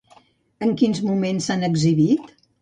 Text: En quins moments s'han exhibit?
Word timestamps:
En 0.67 0.71
quins 0.79 1.01
moments 1.09 1.49
s'han 1.51 1.67
exhibit? 1.69 2.35